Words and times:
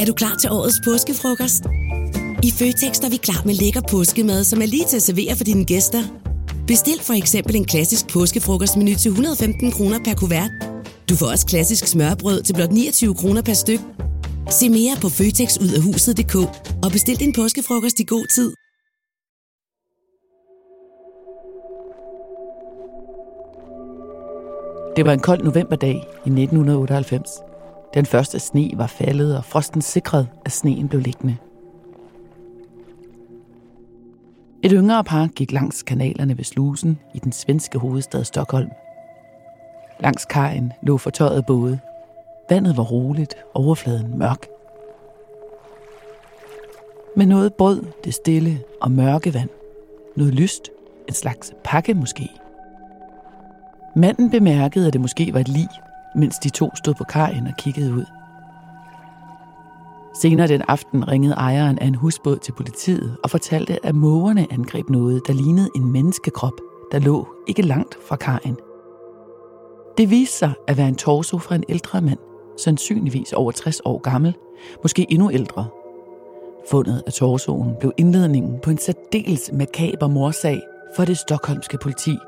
Er 0.00 0.04
du 0.04 0.12
klar 0.12 0.34
til 0.40 0.50
årets 0.50 0.80
påskefrokost? 0.84 1.62
I 2.42 2.50
Føtex 2.58 2.98
er 3.06 3.10
vi 3.10 3.16
klar 3.16 3.42
med 3.46 3.54
lækker 3.54 3.80
påskemad, 3.90 4.44
som 4.44 4.62
er 4.62 4.66
lige 4.66 4.84
til 4.84 4.96
at 4.96 5.02
servere 5.02 5.36
for 5.36 5.44
dine 5.44 5.64
gæster. 5.64 6.02
Bestil 6.66 7.00
for 7.02 7.14
eksempel 7.14 7.56
en 7.56 7.64
klassisk 7.64 8.08
påskefrokostmenu 8.08 8.94
til 8.94 9.08
115 9.08 9.72
kroner 9.72 9.98
per 10.04 10.14
kuvert. 10.14 10.50
Du 11.08 11.16
får 11.16 11.26
også 11.26 11.46
klassisk 11.46 11.86
smørbrød 11.86 12.42
til 12.42 12.54
blot 12.54 12.72
29 12.72 13.14
kroner 13.14 13.42
per 13.42 13.52
styk. 13.52 13.80
Se 14.50 14.68
mere 14.68 14.96
på 15.02 15.08
føtexudafhuset.dk 15.08 16.34
og 16.84 16.90
bestil 16.92 17.16
din 17.20 17.32
påskefrokost 17.32 18.00
i 18.00 18.04
god 18.04 18.26
tid. 18.34 18.50
Det 24.96 25.06
var 25.06 25.12
en 25.12 25.20
kold 25.20 25.42
novemberdag 25.44 25.96
i 26.26 26.30
1998. 26.30 27.55
Den 27.94 28.06
første 28.06 28.38
sne 28.38 28.70
var 28.74 28.86
faldet, 28.86 29.36
og 29.36 29.44
frosten 29.44 29.82
sikrede, 29.82 30.26
at 30.44 30.52
sneen 30.52 30.88
blev 30.88 31.00
liggende. 31.00 31.36
Et 34.62 34.72
yngre 34.72 35.04
par 35.04 35.26
gik 35.26 35.52
langs 35.52 35.82
kanalerne 35.82 36.36
ved 36.36 36.44
slusen 36.44 36.98
i 37.14 37.18
den 37.18 37.32
svenske 37.32 37.78
hovedstad 37.78 38.24
Stockholm. 38.24 38.70
Langs 40.00 40.24
kajen 40.24 40.72
lå 40.82 40.98
fortøjet 40.98 41.46
både. 41.46 41.78
Vandet 42.50 42.76
var 42.76 42.82
roligt, 42.82 43.34
overfladen 43.54 44.18
mørk. 44.18 44.46
Men 47.16 47.28
noget 47.28 47.54
brød 47.54 47.84
det 48.04 48.14
stille 48.14 48.60
og 48.80 48.90
mørke 48.90 49.34
vand. 49.34 49.48
Noget 50.16 50.34
lyst, 50.34 50.70
en 51.08 51.14
slags 51.14 51.52
pakke 51.64 51.94
måske. 51.94 52.28
Manden 53.96 54.30
bemærkede, 54.30 54.86
at 54.86 54.92
det 54.92 55.00
måske 55.00 55.34
var 55.34 55.40
et 55.40 55.48
lig, 55.48 55.68
mens 56.16 56.38
de 56.38 56.48
to 56.48 56.70
stod 56.76 56.94
på 56.94 57.04
kajen 57.04 57.46
og 57.46 57.52
kiggede 57.58 57.94
ud. 57.94 58.04
Senere 60.20 60.48
den 60.48 60.62
aften 60.68 61.08
ringede 61.08 61.34
ejeren 61.34 61.78
af 61.78 61.86
en 61.86 61.94
husbåd 61.94 62.36
til 62.36 62.52
politiet 62.52 63.16
og 63.22 63.30
fortalte, 63.30 63.86
at 63.86 63.94
mågerne 63.94 64.46
angreb 64.52 64.90
noget, 64.90 65.22
der 65.26 65.32
lignede 65.32 65.70
en 65.76 65.92
menneskekrop, 65.92 66.60
der 66.92 66.98
lå 66.98 67.28
ikke 67.46 67.62
langt 67.62 67.98
fra 68.08 68.16
kajen. 68.16 68.56
Det 69.98 70.10
viste 70.10 70.38
sig 70.38 70.52
at 70.66 70.76
være 70.76 70.88
en 70.88 70.96
torso 70.96 71.38
fra 71.38 71.54
en 71.54 71.64
ældre 71.68 72.00
mand, 72.00 72.18
sandsynligvis 72.58 73.32
over 73.32 73.52
60 73.52 73.80
år 73.84 73.98
gammel, 73.98 74.34
måske 74.82 75.06
endnu 75.08 75.30
ældre. 75.30 75.66
Fundet 76.70 77.02
af 77.06 77.12
torsoen 77.12 77.74
blev 77.80 77.92
indledningen 77.96 78.60
på 78.62 78.70
en 78.70 78.78
særdeles 78.78 79.50
makaber 79.52 80.06
morsag 80.06 80.62
for 80.96 81.04
det 81.04 81.18
stokholmske 81.18 81.78
politi. 81.78 82.18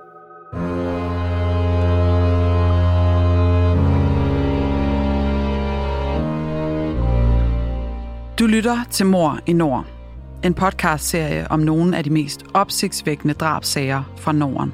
Du 8.39 8.47
lytter 8.47 8.85
til 8.91 9.07
Mor 9.07 9.39
i 9.47 9.53
Nord. 9.53 9.87
En 10.45 10.55
podcastserie 10.55 11.51
om 11.51 11.61
nogle 11.61 11.97
af 11.97 12.05
de 12.05 12.11
mest 12.11 12.45
opsigtsvækkende 12.55 13.35
drabsager 13.35 14.15
fra 14.17 14.33
Norden. 14.33 14.73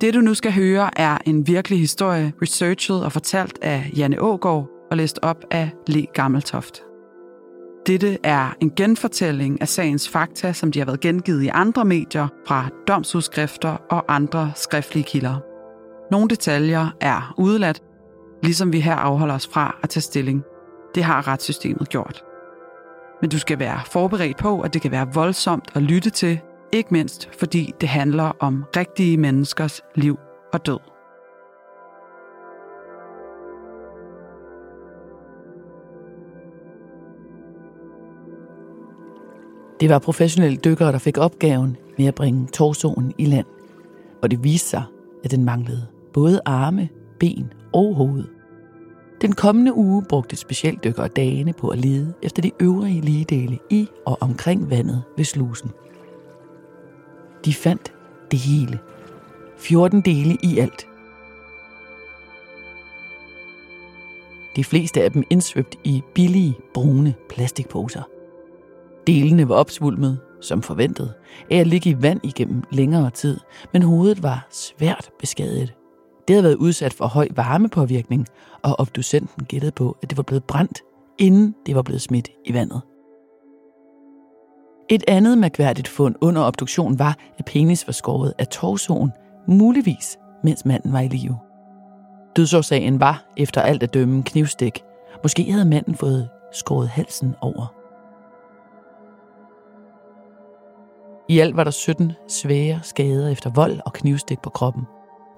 Det 0.00 0.14
du 0.14 0.20
nu 0.20 0.34
skal 0.34 0.52
høre 0.52 0.98
er 0.98 1.18
en 1.26 1.46
virkelig 1.46 1.78
historie, 1.78 2.32
researchet 2.42 3.04
og 3.04 3.12
fortalt 3.12 3.58
af 3.62 3.90
Janne 3.96 4.22
Ågård 4.22 4.68
og 4.90 4.96
læst 4.96 5.18
op 5.22 5.44
af 5.50 5.70
Le 5.86 6.06
Gammeltoft. 6.14 6.85
Dette 7.86 8.18
er 8.22 8.56
en 8.60 8.72
genfortælling 8.76 9.60
af 9.60 9.68
sagens 9.68 10.08
fakta, 10.08 10.52
som 10.52 10.72
de 10.72 10.78
har 10.78 10.86
været 10.86 11.00
gengivet 11.00 11.42
i 11.42 11.48
andre 11.48 11.84
medier 11.84 12.28
fra 12.46 12.68
domsudskrifter 12.88 13.76
og 13.90 14.04
andre 14.08 14.52
skriftlige 14.54 15.04
kilder. 15.04 15.36
Nogle 16.10 16.28
detaljer 16.28 16.88
er 17.00 17.34
udeladt, 17.38 17.82
ligesom 18.42 18.72
vi 18.72 18.80
her 18.80 18.94
afholder 18.94 19.34
os 19.34 19.48
fra 19.52 19.78
at 19.82 19.88
tage 19.88 20.02
stilling. 20.02 20.42
Det 20.94 21.04
har 21.04 21.28
retssystemet 21.28 21.88
gjort. 21.88 22.24
Men 23.20 23.30
du 23.30 23.38
skal 23.38 23.58
være 23.58 23.80
forberedt 23.86 24.36
på, 24.36 24.60
at 24.60 24.74
det 24.74 24.82
kan 24.82 24.90
være 24.90 25.08
voldsomt 25.14 25.70
at 25.74 25.82
lytte 25.82 26.10
til, 26.10 26.40
ikke 26.72 26.88
mindst 26.92 27.28
fordi 27.38 27.72
det 27.80 27.88
handler 27.88 28.32
om 28.40 28.64
rigtige 28.76 29.16
menneskers 29.16 29.82
liv 29.94 30.18
og 30.52 30.66
død. 30.66 30.95
Det 39.80 39.88
var 39.88 39.98
professionelle 39.98 40.56
dykkere, 40.56 40.92
der 40.92 40.98
fik 40.98 41.18
opgaven 41.18 41.76
med 41.98 42.06
at 42.06 42.14
bringe 42.14 42.46
torsoen 42.46 43.12
i 43.18 43.24
land, 43.24 43.46
og 44.22 44.30
det 44.30 44.44
viste 44.44 44.68
sig, 44.68 44.82
at 45.24 45.30
den 45.30 45.44
manglede 45.44 45.86
både 46.12 46.40
arme, 46.44 46.88
ben 47.18 47.52
og 47.72 47.94
hoved. 47.94 48.24
Den 49.20 49.32
kommende 49.32 49.74
uge 49.74 50.04
brugte 50.08 50.36
specialdykkere 50.36 51.08
dagene 51.08 51.52
på 51.52 51.68
at 51.68 51.78
lede 51.78 52.14
efter 52.22 52.42
de 52.42 52.50
øvrige 52.60 53.00
ligedele 53.00 53.58
i 53.70 53.88
og 54.06 54.18
omkring 54.20 54.70
vandet 54.70 55.02
ved 55.16 55.24
slusen. 55.24 55.70
De 57.44 57.54
fandt 57.54 57.92
det 58.30 58.38
hele. 58.38 58.78
14 59.56 60.00
dele 60.00 60.36
i 60.42 60.58
alt. 60.58 60.86
De 64.56 64.64
fleste 64.64 65.02
af 65.02 65.12
dem 65.12 65.24
indsvøbt 65.30 65.78
i 65.84 66.02
billige, 66.14 66.54
brune 66.74 67.14
plastikposer. 67.28 68.02
Delene 69.06 69.48
var 69.48 69.54
opsvulmet, 69.54 70.20
som 70.40 70.62
forventet, 70.62 71.14
af 71.50 71.56
at 71.56 71.66
ligge 71.66 71.90
i 71.90 72.02
vand 72.02 72.20
igennem 72.22 72.62
længere 72.70 73.10
tid, 73.10 73.38
men 73.72 73.82
hovedet 73.82 74.22
var 74.22 74.46
svært 74.50 75.10
beskadiget. 75.18 75.74
Det 76.28 76.34
havde 76.34 76.44
været 76.44 76.54
udsat 76.54 76.92
for 76.92 77.06
høj 77.06 77.28
varmepåvirkning, 77.36 78.26
og 78.62 78.80
obducenten 78.80 79.44
gættede 79.44 79.72
på, 79.72 79.96
at 80.02 80.10
det 80.10 80.16
var 80.16 80.22
blevet 80.22 80.44
brændt, 80.44 80.82
inden 81.18 81.54
det 81.66 81.74
var 81.74 81.82
blevet 81.82 82.02
smidt 82.02 82.28
i 82.44 82.54
vandet. 82.54 82.80
Et 84.90 85.04
andet 85.08 85.38
mærkværdigt 85.38 85.88
fund 85.88 86.14
under 86.20 86.42
obduktionen 86.42 86.98
var, 86.98 87.18
at 87.38 87.44
penis 87.44 87.86
var 87.86 87.92
skåret 87.92 88.32
af 88.38 88.46
torsoen, 88.46 89.12
muligvis 89.48 90.18
mens 90.44 90.64
manden 90.64 90.92
var 90.92 91.00
i 91.00 91.08
live. 91.08 91.38
Dødsårsagen 92.36 93.00
var 93.00 93.32
efter 93.36 93.60
alt 93.60 93.82
at 93.82 93.94
dømme 93.94 94.22
knivstik. 94.22 94.82
Måske 95.22 95.52
havde 95.52 95.64
manden 95.64 95.94
fået 95.94 96.28
skåret 96.52 96.88
halsen 96.88 97.34
over. 97.40 97.85
I 101.28 101.38
alt 101.38 101.56
var 101.56 101.64
der 101.64 101.70
17 101.70 102.12
svære 102.28 102.80
skader 102.82 103.28
efter 103.28 103.50
vold 103.50 103.80
og 103.84 103.92
knivstik 103.92 104.40
på 104.40 104.50
kroppen. 104.50 104.82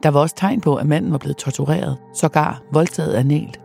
Der 0.02 0.08
var 0.08 0.20
også 0.20 0.34
tegn 0.36 0.60
på, 0.60 0.76
at 0.76 0.86
manden 0.86 1.12
var 1.12 1.18
blevet 1.18 1.36
tortureret, 1.36 1.98
sågar 2.14 2.62
voldtaget 2.72 3.14
analt. 3.14 3.60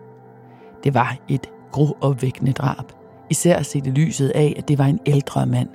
Det 0.84 0.94
var 0.94 1.18
et 1.28 1.50
groopvækkende 1.72 2.52
drab, 2.52 2.92
især 3.30 3.62
set 3.62 3.88
i 3.88 3.90
lyset 3.90 4.30
af, 4.30 4.54
at 4.58 4.68
det 4.68 4.78
var 4.78 4.86
en 4.86 5.00
ældre 5.06 5.46
mand. 5.46 5.70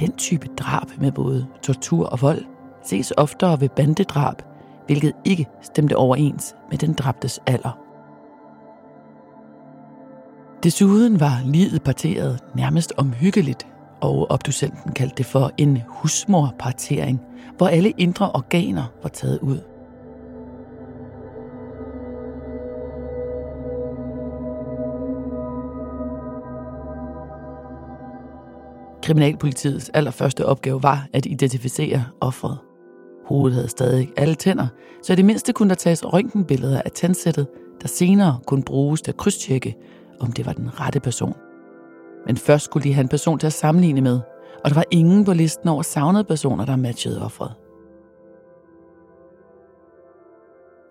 Den 0.00 0.12
type 0.12 0.48
drab 0.56 0.86
med 0.98 1.12
både 1.12 1.46
tortur 1.62 2.06
og 2.06 2.22
vold 2.22 2.44
ses 2.84 3.12
oftere 3.16 3.60
ved 3.60 3.68
bandedrab, 3.68 4.42
hvilket 4.86 5.12
ikke 5.24 5.46
stemte 5.62 5.96
overens 5.96 6.54
med 6.70 6.78
den 6.78 6.92
dræbtes 6.92 7.40
alder. 7.46 7.78
Desuden 10.62 11.20
var 11.20 11.40
livet 11.44 11.82
parteret 11.82 12.40
nærmest 12.54 12.92
omhyggeligt 12.96 13.66
og 14.02 14.30
obducenten 14.30 14.92
kaldte 14.92 15.14
det 15.16 15.26
for 15.26 15.50
en 15.58 15.82
husmorpartering, 15.88 17.20
hvor 17.56 17.66
alle 17.66 17.92
indre 17.98 18.30
organer 18.32 18.84
var 19.02 19.08
taget 19.08 19.38
ud. 19.38 19.58
Kriminalpolitiets 29.02 29.90
allerførste 29.94 30.46
opgave 30.46 30.82
var 30.82 31.06
at 31.12 31.26
identificere 31.26 32.04
offeret. 32.20 32.58
Hovedet 33.26 33.54
havde 33.54 33.68
stadig 33.68 34.08
alle 34.16 34.34
tænder, 34.34 34.66
så 35.02 35.12
i 35.12 35.16
det 35.16 35.24
mindste 35.24 35.52
kunne 35.52 35.68
der 35.68 35.74
tages 35.74 36.04
røntgenbilleder 36.04 36.82
af 36.84 36.90
tandsættet, 36.90 37.46
der 37.82 37.88
senere 37.88 38.38
kunne 38.46 38.62
bruges 38.62 39.02
til 39.02 39.10
at 39.10 39.16
krydstjekke, 39.16 39.76
om 40.20 40.32
det 40.32 40.46
var 40.46 40.52
den 40.52 40.80
rette 40.80 41.00
person. 41.00 41.34
Men 42.26 42.36
først 42.36 42.64
skulle 42.64 42.84
de 42.84 42.94
have 42.94 43.02
en 43.02 43.08
person 43.08 43.38
til 43.38 43.46
at 43.46 43.52
sammenligne 43.52 44.00
med, 44.00 44.20
og 44.64 44.70
der 44.70 44.74
var 44.74 44.84
ingen 44.90 45.24
på 45.24 45.32
listen 45.32 45.68
over 45.68 45.82
savnede 45.82 46.24
personer, 46.24 46.64
der 46.64 46.76
matchede 46.76 47.24
offeret. 47.24 47.54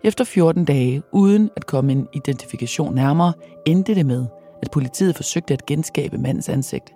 Efter 0.04 0.24
14 0.24 0.66
dage, 0.66 1.04
uden 1.12 1.50
at 1.56 1.66
komme 1.66 1.92
en 1.92 2.08
identifikation 2.14 2.96
nærmere, 2.96 3.34
endte 3.66 3.96
det 3.96 4.06
med, 4.06 4.26
at 4.62 4.72
politiet 4.72 5.16
forsøgte 5.16 5.54
at 5.54 5.66
genskabe 5.66 6.18
mandens 6.18 6.50
ansigt. 6.50 6.94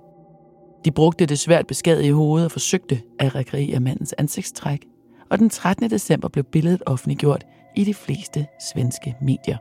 De 0.86 0.92
brugte 0.92 1.26
det 1.26 1.40
svært 1.40 1.68
beskadigede 1.68 2.14
hoved 2.14 2.46
og 2.46 2.52
forsøgte 2.52 3.02
at 3.20 3.36
rekreere 3.36 3.80
mandens 3.80 4.14
ansigtstræk, 4.18 4.86
og 5.32 5.40
den 5.40 5.50
13. 5.50 5.90
december 5.90 6.28
blev 6.28 6.44
billedet 6.44 6.84
offentliggjort 6.86 7.46
i 7.76 7.84
de 7.84 7.94
fleste 7.94 8.48
svenske 8.72 9.16
medier. 9.22 9.58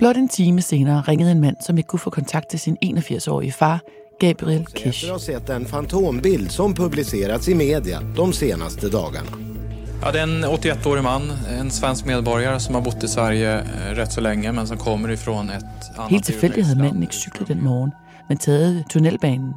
Blot 0.00 0.16
en 0.16 0.28
time 0.28 0.62
senere 0.62 1.02
ringede 1.08 1.30
en 1.30 1.40
mand, 1.40 1.56
som 1.60 1.78
ikke 1.78 1.88
kunne 1.88 2.00
få 2.00 2.10
kontakt 2.10 2.50
til 2.50 2.60
sin 2.60 2.76
81-årige 2.84 3.52
far, 3.52 3.80
Gabriel 4.20 4.66
Kish. 4.66 5.04
Jag 5.04 5.12
har 5.12 5.18
sett 5.18 5.50
en 5.50 5.66
fantombild 5.66 6.50
som 6.50 6.74
publicerats 6.74 7.48
i 7.48 7.54
media 7.54 8.00
de 8.16 8.32
senaste 8.32 8.88
dagarna. 8.88 9.30
Ja, 10.02 10.10
det 10.12 10.18
är 10.18 10.22
en 10.22 10.44
81-årig 10.44 11.02
man, 11.02 11.22
en 11.60 11.70
svensk 11.70 12.06
medborgare 12.06 12.60
som 12.60 12.74
har 12.74 12.82
bott 12.82 13.04
i 13.04 13.08
Sverige 13.08 13.58
eh, 13.60 13.94
rätt 13.94 14.12
så 14.12 14.20
länge 14.20 14.52
men 14.52 14.66
som 14.66 14.78
kommer 14.78 15.10
ifrån 15.10 15.50
ett 15.50 15.64
annat 15.96 16.10
Helt 16.10 16.24
tilfældigt 16.24 16.66
havde 16.66 16.78
manden 16.78 17.02
ikke 17.02 17.14
cyklet 17.14 17.48
den 17.48 17.64
morgen, 17.64 17.92
men 18.28 18.38
taget 18.38 18.84
tunnelbanen. 18.90 19.54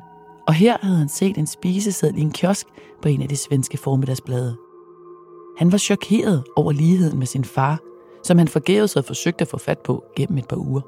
Og 0.47 0.53
her 0.53 0.77
havde 0.81 0.97
han 0.97 1.09
set 1.09 1.37
en 1.37 1.47
spiseseddel 1.47 2.19
i 2.19 2.21
en 2.21 2.31
kiosk 2.31 2.67
på 3.01 3.09
en 3.09 3.21
af 3.21 3.29
de 3.29 3.37
svenske 3.37 3.77
formiddagsblade. 3.77 4.55
Han 5.59 5.71
var 5.71 5.77
chokeret 5.77 6.43
over 6.55 6.71
ligheden 6.71 7.19
med 7.19 7.27
sin 7.27 7.45
far, 7.45 7.79
som 8.23 8.37
han 8.37 8.47
forgæves 8.47 8.93
havde 8.93 9.07
forsøgt 9.07 9.41
at 9.41 9.47
få 9.47 9.57
fat 9.57 9.79
på 9.79 10.03
gennem 10.15 10.37
et 10.37 10.47
par 10.47 10.57
uger. 10.57 10.81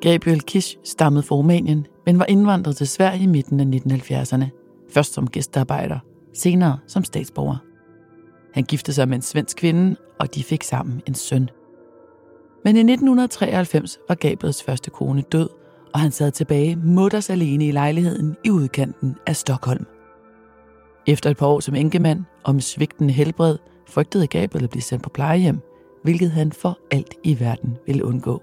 Gabriel 0.00 0.40
Kish 0.40 0.78
stammede 0.84 1.22
fra 1.22 1.36
Rumænien, 1.36 1.86
men 2.06 2.18
var 2.18 2.24
indvandret 2.28 2.76
til 2.76 2.88
Sverige 2.88 3.22
i 3.22 3.26
midten 3.26 3.60
af 3.60 3.64
1970'erne. 3.64 4.44
Først 4.90 5.12
som 5.12 5.30
gæstearbejder, 5.30 5.98
senere 6.32 6.78
som 6.86 7.04
statsborger. 7.04 7.56
Han 8.54 8.64
giftede 8.64 8.94
sig 8.94 9.08
med 9.08 9.16
en 9.16 9.22
svensk 9.22 9.56
kvinde, 9.56 9.96
og 10.20 10.34
de 10.34 10.44
fik 10.44 10.62
sammen 10.62 11.02
en 11.06 11.14
søn. 11.14 11.50
Men 12.64 12.76
i 12.76 12.80
1993 12.80 13.98
var 14.08 14.14
Gabriels 14.14 14.62
første 14.62 14.90
kone 14.90 15.22
død, 15.22 15.48
og 15.94 16.00
han 16.00 16.10
sad 16.10 16.30
tilbage 16.30 16.76
mutters 16.76 17.30
alene 17.30 17.66
i 17.68 17.70
lejligheden 17.70 18.36
i 18.44 18.50
udkanten 18.50 19.16
af 19.26 19.36
Stockholm. 19.36 19.86
Efter 21.06 21.30
et 21.30 21.36
par 21.36 21.46
år 21.46 21.60
som 21.60 21.74
enkemand 21.74 22.24
og 22.44 22.54
med 22.54 22.62
svigtende 22.62 23.12
helbred, 23.12 23.58
frygtede 23.88 24.26
Gabriel 24.26 24.64
at 24.64 24.70
blive 24.70 24.82
sendt 24.82 25.02
på 25.02 25.10
plejehjem, 25.10 25.60
hvilket 26.02 26.30
han 26.30 26.52
for 26.52 26.78
alt 26.90 27.14
i 27.24 27.40
verden 27.40 27.76
ville 27.86 28.04
undgå. 28.04 28.42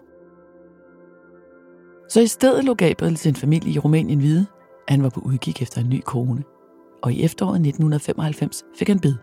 Så 2.09 2.21
i 2.21 2.27
stedet 2.27 2.65
lå 2.65 2.73
Gabriel 2.73 3.17
sin 3.17 3.35
familie 3.35 3.73
i 3.73 3.79
Rumænien 3.79 4.21
vide, 4.21 4.45
at 4.87 4.93
han 4.93 5.03
var 5.03 5.09
på 5.09 5.19
udkig 5.19 5.61
efter 5.61 5.81
en 5.81 5.89
ny 5.89 6.01
kone. 6.05 6.43
Og 7.03 7.13
i 7.13 7.23
efteråret 7.23 7.55
1995 7.55 8.63
fik 8.79 8.87
han 8.87 8.99
bid. 8.99 9.15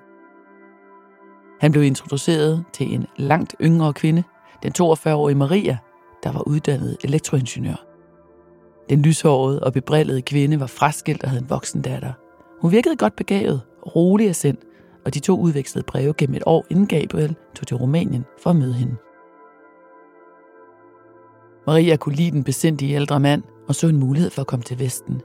Han 1.61 1.73
blev 1.73 1.85
introduceret 1.85 2.65
til 2.73 2.95
en 2.95 3.07
langt 3.17 3.55
yngre 3.63 3.93
kvinde, 3.93 4.23
den 4.63 4.73
42-årige 4.83 5.37
Maria, 5.37 5.79
der 6.25 6.33
var 6.33 6.49
uddannet 6.49 6.97
elektroingeniør. 7.05 7.88
Den 8.91 9.03
lyshårede 9.03 9.61
og 9.63 9.73
bebrillede 9.73 10.23
kvinde 10.23 10.61
var 10.61 10.67
fraskilt 10.67 11.23
og 11.23 11.31
havde 11.31 11.43
en 11.43 11.51
voksen 11.51 11.83
datter. 11.83 12.13
Hun 12.61 12.73
virkede 12.73 12.97
godt 12.97 13.17
begavet, 13.17 13.61
rolig 13.97 14.29
af 14.29 14.37
sind, 14.37 14.59
og 15.05 15.15
de 15.15 15.21
to 15.21 15.41
udvekslede 15.41 15.87
breve 15.87 16.15
gennem 16.19 16.37
et 16.37 16.43
år, 16.47 16.67
inden 16.71 16.87
Gabriel 16.87 17.37
tog 17.55 17.67
til 17.67 17.77
Rumænien 17.77 18.25
for 18.43 18.51
at 18.51 18.57
møde 18.57 18.75
hende. 18.75 18.97
Maria 21.67 21.97
kunne 21.97 22.15
lide 22.15 22.31
den 22.31 22.45
besindige 22.45 22.95
ældre 22.95 23.21
mand 23.21 23.43
og 23.69 23.75
så 23.75 23.89
en 23.89 23.97
mulighed 23.97 24.31
for 24.31 24.41
at 24.41 24.47
komme 24.47 24.63
til 24.63 24.79
Vesten. 24.79 25.21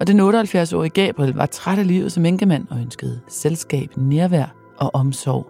Og 0.00 0.06
den 0.06 0.20
78-årige 0.20 0.90
Gabriel 0.90 1.34
var 1.34 1.46
træt 1.46 1.78
af 1.78 1.86
livet 1.86 2.12
som 2.12 2.24
enkemand 2.24 2.66
og 2.70 2.78
ønskede 2.78 3.20
selskab, 3.28 3.96
nærvær 3.96 4.54
og 4.78 4.90
omsorg. 4.94 5.46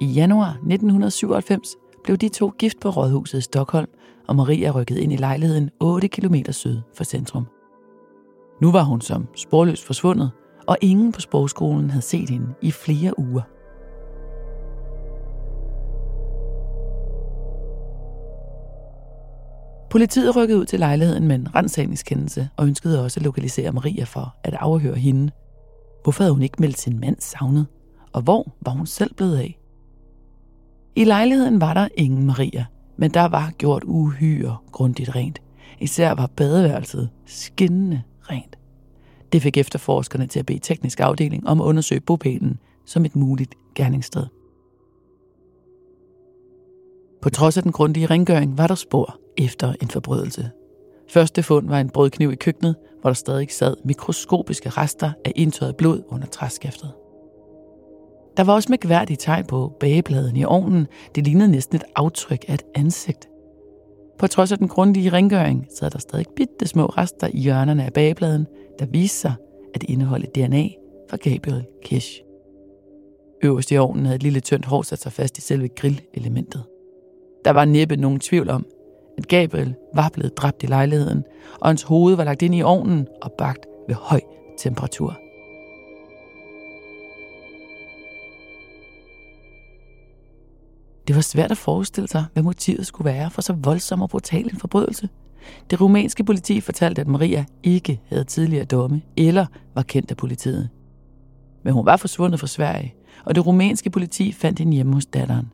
I 0.00 0.06
januar 0.06 0.48
1997 0.48 1.76
blev 2.04 2.16
de 2.16 2.28
to 2.28 2.52
gift 2.58 2.80
på 2.80 2.90
rådhuset 2.90 3.38
i 3.38 3.40
Stockholm, 3.40 3.88
og 4.28 4.36
Maria 4.36 4.70
rykkede 4.70 5.02
ind 5.02 5.12
i 5.12 5.16
lejligheden 5.16 5.70
8 5.80 6.08
km 6.08 6.34
syd 6.50 6.80
for 6.94 7.04
centrum. 7.04 7.46
Nu 8.62 8.72
var 8.72 8.82
hun 8.82 9.00
som 9.00 9.26
sporløst 9.36 9.84
forsvundet, 9.84 10.30
og 10.66 10.76
ingen 10.80 11.12
på 11.12 11.20
sprogskolen 11.20 11.90
havde 11.90 12.02
set 12.02 12.30
hende 12.30 12.46
i 12.62 12.70
flere 12.70 13.18
uger. 13.18 13.42
Politiet 19.90 20.36
rykkede 20.36 20.58
ud 20.58 20.64
til 20.64 20.78
lejligheden 20.78 21.28
med 21.28 21.36
en 21.36 21.54
rensagningskendelse 21.54 22.48
og 22.56 22.66
ønskede 22.66 23.04
også 23.04 23.20
at 23.20 23.24
lokalisere 23.24 23.72
Maria 23.72 24.04
for 24.04 24.34
at 24.44 24.54
afhøre 24.54 24.96
hende. 24.96 25.32
Hvorfor 26.02 26.22
havde 26.22 26.34
hun 26.34 26.42
ikke 26.42 26.56
meldt 26.60 26.78
sin 26.78 27.00
mand 27.00 27.16
savnet? 27.20 27.66
Og 28.12 28.22
hvor 28.22 28.46
var 28.60 28.72
hun 28.72 28.86
selv 28.86 29.14
blevet 29.14 29.36
af? 29.36 29.59
I 30.96 31.04
lejligheden 31.04 31.60
var 31.60 31.74
der 31.74 31.88
ingen 31.96 32.26
Maria, 32.26 32.66
men 32.96 33.10
der 33.10 33.28
var 33.28 33.52
gjort 33.58 33.84
uhyre 33.84 34.56
grundigt 34.72 35.16
rent. 35.16 35.42
Især 35.80 36.12
var 36.12 36.26
badeværelset 36.26 37.10
skinnende 37.26 38.02
rent. 38.20 38.58
Det 39.32 39.42
fik 39.42 39.56
efterforskerne 39.56 40.26
til 40.26 40.38
at 40.38 40.46
bede 40.46 40.58
teknisk 40.58 41.00
afdeling 41.00 41.46
om 41.48 41.60
at 41.60 41.64
undersøge 41.64 42.00
bopælen 42.00 42.58
som 42.86 43.04
et 43.04 43.16
muligt 43.16 43.54
gerningssted. 43.74 44.26
På 47.22 47.30
trods 47.30 47.56
af 47.56 47.62
den 47.62 47.72
grundige 47.72 48.06
rengøring 48.06 48.58
var 48.58 48.66
der 48.66 48.74
spor 48.74 49.18
efter 49.38 49.74
en 49.82 49.88
forbrydelse. 49.88 50.50
Første 51.08 51.42
fund 51.42 51.68
var 51.68 51.80
en 51.80 51.90
brødkniv 51.90 52.32
i 52.32 52.36
køkkenet, 52.36 52.76
hvor 53.00 53.10
der 53.10 53.14
stadig 53.14 53.50
sad 53.50 53.76
mikroskopiske 53.84 54.68
rester 54.68 55.12
af 55.24 55.32
indtørret 55.36 55.76
blod 55.76 56.02
under 56.08 56.26
træskæftet. 56.26 56.92
Der 58.40 58.44
var 58.44 58.54
også 58.54 58.72
mærkværdige 58.72 59.16
tegn 59.16 59.44
på 59.44 59.72
bagepladen 59.80 60.36
i 60.36 60.44
ovnen. 60.44 60.86
Det 61.14 61.24
lignede 61.24 61.50
næsten 61.50 61.76
et 61.76 61.84
aftryk 61.96 62.44
af 62.48 62.54
et 62.54 62.62
ansigt. 62.74 63.28
På 64.18 64.26
trods 64.26 64.52
af 64.52 64.58
den 64.58 64.68
grundige 64.68 65.10
rengøring, 65.10 65.66
sad 65.78 65.90
der 65.90 65.98
stadig 65.98 66.26
bitte 66.36 66.66
små 66.66 66.86
rester 66.86 67.26
i 67.32 67.38
hjørnerne 67.38 67.84
af 67.84 67.92
bagepladen, 67.92 68.46
der 68.78 68.86
viste 68.86 69.18
sig 69.18 69.34
at 69.74 69.82
indeholde 69.82 70.26
DNA 70.26 70.68
fra 71.10 71.16
Gabriel 71.16 71.64
Kish. 71.84 72.20
Øverst 73.42 73.72
i 73.72 73.78
ovnen 73.78 74.04
havde 74.04 74.16
et 74.16 74.22
lille 74.22 74.40
tyndt 74.40 74.66
hår 74.66 74.82
sat 74.82 75.02
sig 75.02 75.12
fast 75.12 75.38
i 75.38 75.40
selve 75.40 75.68
grillelementet. 75.68 76.64
Der 77.44 77.50
var 77.50 77.64
næppe 77.64 77.96
nogen 77.96 78.20
tvivl 78.20 78.50
om, 78.50 78.66
at 79.18 79.28
Gabriel 79.28 79.74
var 79.94 80.10
blevet 80.12 80.36
dræbt 80.36 80.62
i 80.62 80.66
lejligheden, 80.66 81.24
og 81.60 81.68
hans 81.68 81.82
hoved 81.82 82.14
var 82.14 82.24
lagt 82.24 82.42
ind 82.42 82.54
i 82.54 82.62
ovnen 82.62 83.06
og 83.22 83.32
bagt 83.38 83.66
ved 83.88 83.94
høj 83.94 84.20
temperatur. 84.58 85.29
Det 91.10 91.16
var 91.16 91.22
svært 91.22 91.50
at 91.50 91.56
forestille 91.56 92.08
sig, 92.08 92.24
hvad 92.32 92.42
motivet 92.42 92.86
skulle 92.86 93.04
være 93.12 93.30
for 93.30 93.42
så 93.42 93.52
voldsom 93.52 94.02
og 94.02 94.10
brutal 94.10 94.44
en 94.44 94.56
forbrydelse. 94.56 95.08
Det 95.70 95.80
rumænske 95.80 96.24
politi 96.24 96.60
fortalte, 96.60 97.00
at 97.00 97.08
Maria 97.08 97.44
ikke 97.62 98.00
havde 98.08 98.24
tidligere 98.24 98.64
domme 98.64 99.02
eller 99.16 99.46
var 99.74 99.82
kendt 99.82 100.10
af 100.10 100.16
politiet. 100.16 100.68
Men 101.64 101.72
hun 101.72 101.86
var 101.86 101.96
forsvundet 101.96 102.40
fra 102.40 102.46
Sverige, 102.46 102.94
og 103.24 103.34
det 103.34 103.46
rumænske 103.46 103.90
politi 103.90 104.32
fandt 104.32 104.58
hende 104.58 104.74
hjemme 104.74 104.94
hos 104.94 105.06
datteren. 105.06 105.46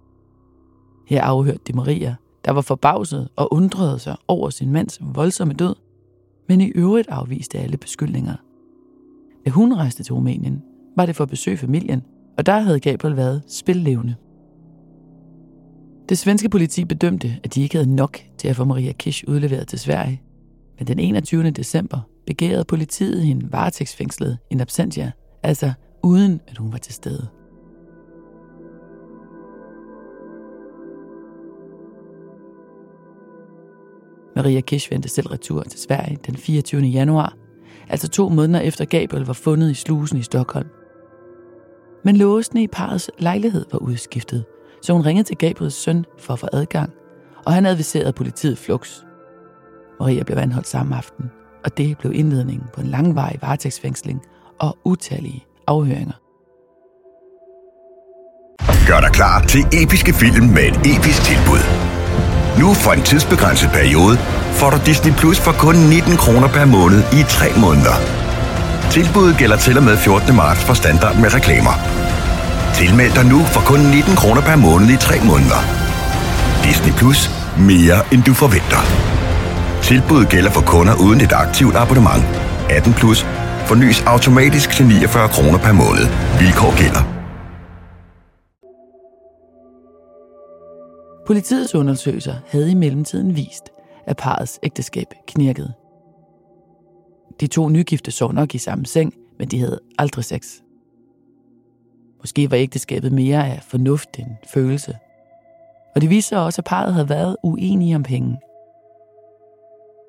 Her 1.09 1.23
afhørte 1.23 1.61
de 1.67 1.73
Maria, 1.73 2.15
der 2.45 2.53
var 2.53 2.61
forbavset 2.61 3.29
og 3.37 3.53
undrede 3.53 3.99
sig 3.99 4.17
over 4.29 4.51
sin 4.51 4.73
mands 4.73 4.99
voldsomme 5.01 5.55
død, 5.55 5.75
men 6.49 6.61
i 6.61 6.69
øvrigt 6.69 7.09
afviste 7.09 7.59
alle 7.59 7.77
beskyldninger. 7.77 8.37
Da 9.45 9.51
hun 9.51 9.75
rejste 9.75 10.03
til 10.03 10.15
Rumænien, 10.15 10.63
var 10.97 11.07
det 11.07 11.17
for 11.17 11.25
at 11.25 11.31
besøge 11.31 11.57
familien, 11.57 12.03
og 12.39 12.47
der 12.47 12.59
havde 12.59 12.81
Gabriel 12.81 13.17
været 13.17 13.43
spillevende. 13.49 14.15
Det 16.09 16.19
svenske 16.19 16.49
politi 16.49 16.85
bedømte, 16.85 17.37
at 17.45 17.55
de 17.55 17.63
ikke 17.63 17.75
havde 17.75 17.95
nok 17.95 18.19
til 18.39 18.49
at 18.49 18.57
få 18.57 18.65
Maria 18.65 18.93
Kish 18.93 19.25
udleveret 19.29 19.69
til 19.69 19.79
Sverige. 19.79 20.23
Men 20.79 20.87
den 20.87 20.99
21. 20.99 21.51
december 21.51 22.01
begærede 22.27 22.65
politiet 22.65 23.23
hende 23.23 23.53
varetægtsfængslet 23.53 24.39
in 24.51 24.61
absentia, 24.61 25.13
altså 25.43 25.73
uden 26.03 26.41
at 26.49 26.59
hun 26.59 26.73
var 26.73 26.79
til 26.79 26.95
stede. 26.95 27.29
Maria 34.37 34.61
Kish 34.61 34.91
vendte 34.91 35.09
selv 35.09 35.27
retur 35.27 35.63
til 35.63 35.81
Sverige 35.81 36.19
den 36.27 36.37
24. 36.37 36.83
januar, 36.83 37.37
altså 37.89 38.09
to 38.09 38.29
måneder 38.29 38.61
efter 38.61 38.85
Gabriel 38.85 39.25
var 39.25 39.33
fundet 39.33 39.71
i 39.71 39.75
slusen 39.75 40.19
i 40.19 40.23
Stockholm. 40.23 40.69
Men 42.05 42.17
låsene 42.17 42.63
i 42.63 42.67
parets 42.67 43.11
lejlighed 43.19 43.65
var 43.73 43.79
udskiftet, 43.79 44.45
så 44.87 44.93
hun 44.93 45.07
ringede 45.07 45.29
til 45.29 45.37
Gabriels 45.37 45.75
søn 45.75 46.05
for 46.19 46.33
at 46.33 46.39
få 46.39 46.49
adgang, 46.53 46.91
og 47.47 47.53
han 47.53 47.67
adviserede 47.67 48.13
politiet 48.13 48.59
flux. 48.59 48.89
Maria 50.01 50.23
blev 50.23 50.39
anholdt 50.39 50.69
samme 50.69 50.97
aften, 50.97 51.31
og 51.65 51.79
det 51.79 51.99
blev 51.99 52.13
indledningen 52.15 52.69
på 52.75 52.81
en 52.81 52.87
langvarig 52.87 53.39
varetægtsfængsling 53.43 54.21
og 54.61 54.79
utallige 54.85 55.45
afhøringer. 55.67 56.17
Gør 58.89 59.01
dig 59.01 59.13
klar 59.13 59.47
til 59.53 59.61
episke 59.83 60.13
film 60.13 60.47
med 60.57 60.65
et 60.71 60.77
episk 60.93 61.21
tilbud. 61.31 61.63
Nu 62.61 62.69
for 62.75 62.93
en 62.93 63.03
tidsbegrænset 63.03 63.71
periode 63.79 64.17
får 64.59 64.71
du 64.71 64.79
Disney 64.87 65.13
Plus 65.21 65.39
for 65.41 65.53
kun 65.53 65.75
19 65.75 66.17
kroner 66.17 66.49
per 66.49 66.67
måned 66.77 67.01
i 67.19 67.21
3 67.29 67.61
måneder. 67.65 67.97
Tilbuddet 68.91 69.39
gælder 69.39 69.57
til 69.57 69.79
og 69.79 69.85
med 69.89 69.97
14. 69.97 70.37
marts 70.37 70.65
for 70.65 70.75
standard 70.75 71.15
med 71.23 71.35
reklamer. 71.35 71.96
Tilmeld 72.81 73.13
dig 73.19 73.27
nu 73.33 73.39
for 73.55 73.63
kun 73.71 73.81
19 73.81 74.17
kroner 74.21 74.43
per 74.49 74.57
måned 74.67 74.89
i 74.95 74.97
3 74.97 75.15
måneder. 75.31 75.61
Disney 76.67 76.93
Plus. 76.99 77.21
Mere 77.71 77.99
end 78.13 78.23
du 78.29 78.33
forventer. 78.43 78.81
Tilbuddet 79.89 80.29
gælder 80.35 80.51
for 80.57 80.65
kunder 80.73 80.95
uden 81.05 81.21
et 81.27 81.33
aktivt 81.45 81.75
abonnement. 81.83 82.23
18 82.71 82.93
plus. 83.01 83.19
Fornyes 83.69 83.99
automatisk 84.15 84.69
til 84.77 84.87
49 84.87 85.29
kroner 85.29 85.59
per 85.67 85.75
måned. 85.83 86.05
Vilkår 86.41 86.73
gælder. 86.83 87.03
Politiets 91.27 91.75
undersøgelser 91.75 92.37
havde 92.53 92.71
i 92.71 92.75
mellemtiden 92.75 93.37
vist, 93.37 93.67
at 94.07 94.17
parets 94.17 94.59
ægteskab 94.63 95.09
knirkede. 95.29 95.73
De 97.41 97.47
to 97.47 97.69
nygifte 97.69 98.11
sov 98.11 98.33
nok 98.33 98.55
i 98.55 98.59
samme 98.59 98.87
seng, 98.87 99.13
men 99.39 99.49
de 99.49 99.59
havde 99.61 99.81
aldrig 99.99 100.25
sex. 100.25 100.43
Måske 102.27 102.51
var 102.51 102.57
ægteskabet 102.57 103.13
mere 103.13 103.47
af 103.47 103.63
fornuft 103.63 104.19
end 104.19 104.27
følelse. 104.47 104.99
Og 105.95 106.01
det 106.01 106.11
viste 106.11 106.29
sig 106.29 106.45
også, 106.45 106.61
at 106.61 106.65
parret 106.65 106.95
havde 106.95 107.09
været 107.09 107.37
uenige 107.43 107.97
om 107.97 108.03
penge. 108.03 108.39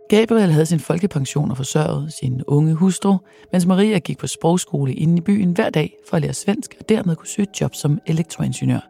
Gabriel 0.09 0.51
havde 0.51 0.65
sin 0.65 0.79
folkepension 0.79 1.51
og 1.51 1.57
forsørget 1.57 2.13
sin 2.13 2.43
unge 2.47 2.74
hustru, 2.74 3.17
mens 3.51 3.65
Maria 3.65 4.00
gik 4.00 4.17
på 4.17 4.27
sprogskole 4.27 4.93
inde 4.93 5.17
i 5.17 5.21
byen 5.21 5.51
hver 5.51 5.69
dag 5.69 5.93
for 6.09 6.15
at 6.15 6.21
lære 6.21 6.33
svensk 6.33 6.75
og 6.79 6.89
dermed 6.89 7.15
kunne 7.15 7.27
søge 7.27 7.47
et 7.51 7.62
job 7.62 7.75
som 7.75 8.00
elektroingeniør. 8.05 8.89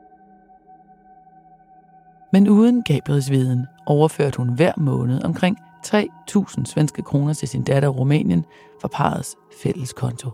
Men 2.33 2.49
uden 2.49 2.83
Gabriels 2.83 3.31
viden 3.31 3.65
overførte 3.85 4.37
hun 4.37 4.49
hver 4.49 4.73
måned 4.77 5.23
omkring 5.23 5.57
3.000 5.85 6.65
svenske 6.65 7.01
kroner 7.01 7.33
til 7.33 7.47
sin 7.47 7.63
datter 7.63 7.89
Rumænien 7.89 8.45
fra 8.81 8.87
parrets 8.87 9.35
fælles 9.63 9.93
konto, 9.93 10.29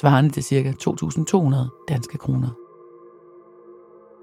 svarende 0.00 0.30
til 0.30 0.42
ca. 0.44 0.74
2.200 0.82 1.84
danske 1.88 2.18
kroner. 2.18 2.48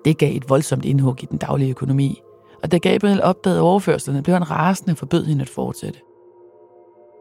Det 0.06 0.18
gav 0.18 0.36
et 0.36 0.50
voldsomt 0.50 0.86
indhug 0.86 1.24
i 1.24 1.26
den 1.26 1.38
daglige 1.38 1.70
økonomi, 1.70 2.22
og 2.64 2.72
da 2.72 2.78
Gabriel 2.78 3.24
opdagede 3.24 3.62
overførslerne, 3.62 4.24
blev 4.24 4.34
han 4.34 4.52
rasende 4.52 4.96
forbød 4.96 5.26
hende 5.26 5.42
at 5.42 5.50
fortsætte. 5.50 6.00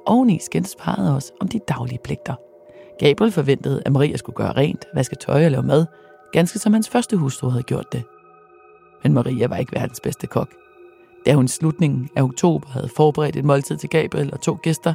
Oveni 0.06 0.38
skændes 0.38 0.76
parret 0.78 1.14
også 1.14 1.32
om 1.40 1.49
de 1.49 1.61
daglige 1.68 1.99
pligter. 2.04 2.34
Gabriel 2.99 3.32
forventede, 3.32 3.82
at 3.87 3.92
Maria 3.92 4.16
skulle 4.16 4.37
gøre 4.37 4.52
rent, 4.52 4.84
vaske 4.94 5.16
tøj 5.16 5.44
og 5.44 5.50
lave 5.50 5.62
mad, 5.62 5.87
ganske 6.32 6.58
som 6.58 6.73
hans 6.73 6.88
første 6.88 7.16
hustru 7.16 7.49
havde 7.49 7.62
gjort 7.62 7.92
det. 7.92 8.02
Men 9.02 9.12
Maria 9.12 9.46
var 9.46 9.56
ikke 9.56 9.73
verdens 9.73 10.00
bedste 10.00 10.26
kok. 10.26 10.54
Da 11.26 11.34
hun 11.34 11.44
i 11.44 11.49
slutningen 11.49 12.08
af 12.16 12.23
oktober 12.23 12.68
havde 12.68 12.88
forberedt 12.96 13.37
et 13.37 13.44
måltid 13.44 13.76
til 13.76 13.90
Gabriel 13.90 14.32
og 14.32 14.40
to 14.40 14.58
gæster, 14.62 14.94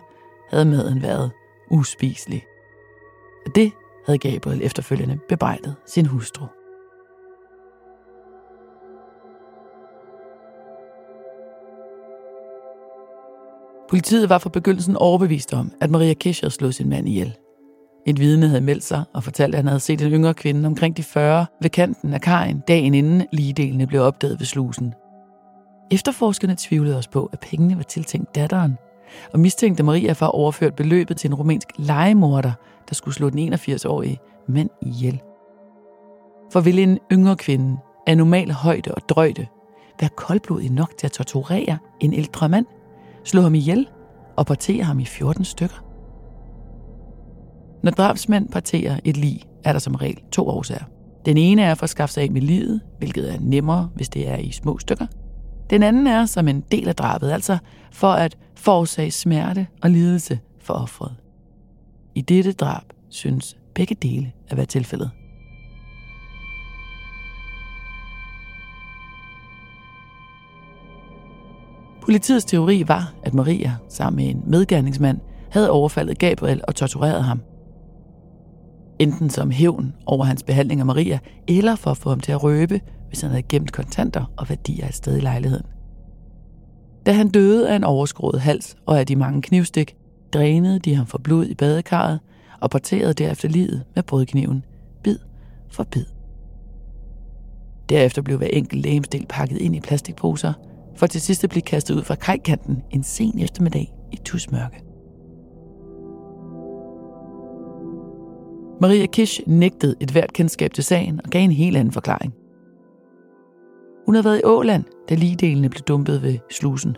havde 0.49 0.65
maden 0.65 1.01
været 1.01 1.31
uspiselig. 1.71 2.43
Og 3.45 3.55
det 3.55 3.71
havde 4.05 4.19
Gabriel 4.19 4.61
efterfølgende 4.63 5.19
bebrejdet 5.29 5.75
sin 5.85 6.05
hustru. 6.05 6.45
Politiet 13.89 14.29
var 14.29 14.37
fra 14.37 14.49
begyndelsen 14.49 14.95
overbevist 14.95 15.53
om, 15.53 15.71
at 15.81 15.89
Maria 15.89 16.13
Kish 16.13 16.43
havde 16.43 16.53
slået 16.53 16.75
sin 16.75 16.89
mand 16.89 17.07
ihjel. 17.09 17.37
Et 18.07 18.19
vidne 18.19 18.47
havde 18.47 18.61
meldt 18.61 18.83
sig 18.83 19.03
og 19.13 19.23
fortalt, 19.23 19.55
at 19.55 19.57
han 19.57 19.67
havde 19.67 19.79
set 19.79 20.01
en 20.01 20.11
yngre 20.11 20.33
kvinde 20.33 20.67
omkring 20.67 20.97
de 20.97 21.03
40 21.03 21.45
ved 21.61 21.69
kanten 21.69 22.13
af 22.13 22.21
kajen, 22.21 22.63
dagen 22.67 22.93
inden 22.93 23.27
ligedelene 23.31 23.87
blev 23.87 24.01
opdaget 24.01 24.39
ved 24.39 24.45
slusen. 24.45 24.93
Efterforskerne 25.91 26.55
tvivlede 26.57 26.97
også 26.97 27.09
på, 27.09 27.29
at 27.33 27.39
pengene 27.39 27.77
var 27.77 27.83
tiltænkt 27.83 28.35
datteren, 28.35 28.77
og 29.33 29.39
mistænkte 29.39 29.83
Maria 29.83 30.13
for 30.13 30.25
at 30.25 30.33
overføre 30.33 30.71
beløbet 30.71 31.17
til 31.17 31.27
en 31.27 31.33
rumænsk 31.33 31.67
legemorder, 31.77 32.51
der 32.89 32.95
skulle 32.95 33.15
slå 33.15 33.29
den 33.29 33.53
81-årige 33.53 34.19
mand 34.47 34.69
ihjel. 34.81 35.21
For 36.51 36.59
ville 36.59 36.83
en 36.83 36.99
yngre 37.11 37.35
kvinde 37.35 37.77
af 38.07 38.17
normal 38.17 38.51
højde 38.51 38.91
og 38.91 39.01
drøjde 39.09 39.47
være 39.99 40.09
koldblodig 40.15 40.71
nok 40.71 40.97
til 40.97 41.07
at 41.07 41.11
torturere 41.11 41.77
en 41.99 42.13
ældre 42.13 42.49
mand, 42.49 42.65
slå 43.23 43.41
ham 43.41 43.55
ihjel 43.55 43.87
og 44.35 44.45
partere 44.45 44.83
ham 44.83 44.99
i 44.99 45.05
14 45.05 45.45
stykker? 45.45 45.85
Når 47.83 47.91
drabsmænd 47.91 48.49
parterer 48.49 48.99
et 49.03 49.17
lig, 49.17 49.41
er 49.63 49.71
der 49.71 49.79
som 49.79 49.95
regel 49.95 50.19
to 50.31 50.47
årsager. 50.47 50.83
Den 51.25 51.37
ene 51.37 51.61
er 51.61 51.75
for 51.75 51.83
at 51.83 51.89
skaffe 51.89 52.13
sig 52.13 52.23
af 52.23 52.31
med 52.31 52.41
livet, 52.41 52.81
hvilket 52.97 53.33
er 53.33 53.37
nemmere, 53.39 53.89
hvis 53.95 54.09
det 54.09 54.29
er 54.29 54.35
i 54.35 54.51
små 54.51 54.77
stykker. 54.77 55.05
Den 55.69 55.83
anden 55.83 56.07
er 56.07 56.25
som 56.25 56.47
en 56.47 56.63
del 56.71 56.87
af 56.87 56.95
drabet, 56.95 57.31
altså 57.31 57.57
for 57.91 58.11
at 58.11 58.37
forårsage 58.59 59.11
smerte 59.11 59.67
og 59.81 59.89
lidelse 59.89 60.39
for 60.59 60.73
offret. 60.73 61.15
I 62.15 62.21
dette 62.21 62.51
drab 62.51 62.83
synes 63.09 63.57
begge 63.75 63.95
dele 63.95 64.31
at 64.47 64.57
være 64.57 64.65
tilfældet. 64.65 65.11
Politiets 72.01 72.45
teori 72.45 72.83
var, 72.87 73.13
at 73.23 73.33
Maria, 73.33 73.75
sammen 73.89 74.15
med 74.15 74.35
en 74.35 74.43
medgerningsmand, 74.45 75.19
havde 75.51 75.71
overfaldet 75.71 76.19
Gabriel 76.19 76.61
og 76.67 76.75
tortureret 76.75 77.23
ham. 77.23 77.41
Enten 78.99 79.29
som 79.29 79.51
hævn 79.51 79.93
over 80.05 80.25
hans 80.25 80.43
behandling 80.43 80.79
af 80.79 80.85
Maria, 80.85 81.19
eller 81.47 81.75
for 81.75 81.91
at 81.91 81.97
få 81.97 82.09
ham 82.09 82.19
til 82.19 82.31
at 82.31 82.43
røbe, 82.43 82.81
hvis 83.07 83.21
han 83.21 83.29
havde 83.29 83.43
gemt 83.43 83.71
kontanter 83.71 84.31
og 84.37 84.49
værdier 84.49 84.87
et 84.87 84.93
sted 84.93 85.17
i 85.17 85.21
lejligheden. 85.21 85.65
Da 87.09 87.13
han 87.13 87.29
døde 87.29 87.69
af 87.69 87.75
en 87.75 87.83
overskåret 87.83 88.41
hals 88.41 88.75
og 88.85 88.99
af 88.99 89.07
de 89.07 89.15
mange 89.15 89.41
knivstik, 89.41 89.95
drænede 90.33 90.79
de 90.79 90.95
ham 90.95 91.05
for 91.05 91.17
blod 91.17 91.45
i 91.45 91.55
badekarret 91.55 92.19
og 92.61 92.69
parterede 92.69 93.13
derefter 93.13 93.49
livet 93.49 93.83
med 93.95 94.03
brødkniven, 94.03 94.65
bid 95.03 95.17
for 95.71 95.83
bid. 95.83 96.05
Derefter 97.89 98.21
blev 98.21 98.37
hver 98.37 98.47
enkelt 98.47 98.81
lægemstil 98.81 99.25
pakket 99.29 99.57
ind 99.57 99.75
i 99.75 99.79
plastikposer, 99.79 100.53
for 100.95 101.07
til 101.07 101.21
sidst 101.21 101.43
at 101.43 101.49
blive 101.49 101.61
kastet 101.61 101.95
ud 101.95 102.03
fra 102.03 102.15
kajkanten 102.15 102.83
en 102.91 103.03
sen 103.03 103.39
eftermiddag 103.39 103.93
i 104.11 104.17
tusmørke. 104.25 104.83
Maria 108.81 109.05
Kish 109.05 109.41
nægtede 109.47 109.95
et 109.99 110.11
hvert 110.11 110.33
kendskab 110.33 110.73
til 110.73 110.83
sagen 110.83 111.21
og 111.23 111.29
gav 111.29 111.43
en 111.43 111.51
helt 111.51 111.77
anden 111.77 111.93
forklaring. 111.93 112.38
Hun 114.09 114.15
havde 114.15 114.25
været 114.25 114.39
i 114.39 114.45
Åland, 114.45 114.83
da 115.09 115.15
ligedelene 115.15 115.69
blev 115.69 115.81
dumpet 115.81 116.23
ved 116.23 116.37
slusen. 116.51 116.97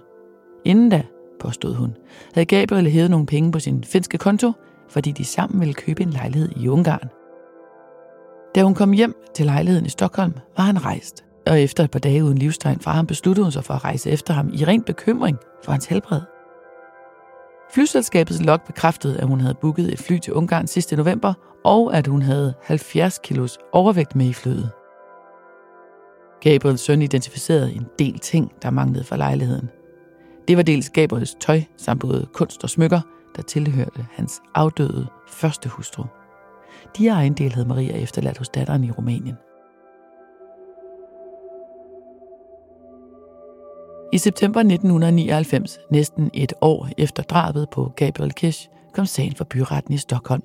Inden 0.66 0.90
da, 0.90 1.04
påstod 1.40 1.74
hun, 1.74 1.96
havde 2.34 2.46
Gabriel 2.46 2.90
hævet 2.90 3.12
nogle 3.12 3.26
penge 3.26 3.52
på 3.52 3.60
sin 3.60 3.84
finske 3.84 4.18
konto, 4.18 4.52
fordi 4.90 5.12
de 5.12 5.26
sammen 5.26 5.60
ville 5.60 5.74
købe 5.74 6.04
en 6.04 6.10
lejlighed 6.10 6.50
i 6.56 6.68
Ungarn. 6.68 7.10
Da 8.56 8.64
hun 8.64 8.76
kom 8.76 8.92
hjem 8.92 9.16
til 9.36 9.46
lejligheden 9.46 9.86
i 9.86 9.90
Stockholm, 9.90 10.34
var 10.58 10.64
han 10.64 10.86
rejst, 10.86 11.24
og 11.48 11.62
efter 11.62 11.84
et 11.84 11.92
par 11.92 12.00
dage 12.00 12.24
uden 12.24 12.38
livstegn 12.38 12.80
fra 12.80 12.92
ham 12.92 13.08
besluttede 13.08 13.46
hun 13.46 13.52
sig 13.52 13.64
for 13.64 13.74
at 13.74 13.84
rejse 13.84 14.12
efter 14.12 14.34
ham 14.34 14.50
i 14.54 14.66
ren 14.66 14.84
bekymring 14.84 15.38
for 15.64 15.72
hans 15.72 15.86
helbred. 15.86 16.22
Flyselskabets 17.74 18.46
log 18.46 18.62
bekræftede, 18.62 19.20
at 19.20 19.28
hun 19.28 19.42
havde 19.42 19.56
booket 19.62 19.94
et 19.94 20.00
fly 20.00 20.18
til 20.18 20.34
Ungarn 20.34 20.68
sidste 20.68 20.96
november, 20.96 21.34
og 21.66 21.98
at 21.98 22.08
hun 22.08 22.22
havde 22.22 22.54
70 22.64 23.20
kilos 23.24 23.58
overvægt 23.74 24.16
med 24.16 24.26
i 24.26 24.34
flyet. 24.34 24.72
Gabriels 26.42 26.82
søn 26.82 27.02
identificerede 27.02 27.74
en 27.74 27.86
del 28.00 28.20
ting, 28.20 28.52
der 28.62 28.70
manglede 28.70 29.04
fra 29.04 29.18
lejligheden. 29.18 29.70
Det 30.48 30.58
var 30.58 30.64
dels 30.64 30.90
Gabriels 30.90 31.36
tøj, 31.40 31.62
samt 31.78 32.02
både 32.02 32.28
kunst 32.34 32.64
og 32.64 32.70
smykker, 32.70 33.02
der 33.36 33.42
tilhørte 33.42 34.06
hans 34.12 34.42
afdøde 34.56 35.08
første 35.28 35.70
hustru. 35.70 36.04
De 36.98 37.08
ejendel 37.08 37.54
havde 37.54 37.68
Maria 37.68 37.98
efterladt 37.98 38.38
hos 38.38 38.50
datteren 38.50 38.84
i 38.84 38.92
Rumænien. 38.92 39.36
I 44.14 44.18
september 44.18 44.60
1999, 44.60 45.80
næsten 45.92 46.30
et 46.34 46.54
år 46.62 46.90
efter 46.98 47.24
drabet 47.24 47.68
på 47.70 47.92
Gabriel 47.96 48.34
Kish, 48.34 48.70
kom 48.94 49.06
sagen 49.06 49.36
for 49.36 49.44
byretten 49.44 49.94
i 49.94 49.98
Stockholm. 49.98 50.44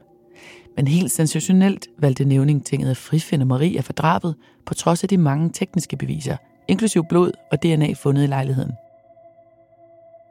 Men 0.76 0.88
helt 0.88 1.10
sensationelt 1.12 1.86
valgte 1.98 2.24
nævningtinget 2.24 2.90
at 2.90 2.96
frifinde 2.96 3.44
Maria 3.44 3.80
for 3.80 3.92
drabet, 3.92 4.34
på 4.66 4.74
trods 4.74 5.02
af 5.02 5.08
de 5.08 5.18
mange 5.18 5.50
tekniske 5.50 5.96
beviser, 5.96 6.36
inklusiv 6.68 7.04
blod 7.08 7.32
og 7.52 7.62
DNA 7.62 7.92
fundet 7.92 8.22
i 8.22 8.26
lejligheden. 8.26 8.72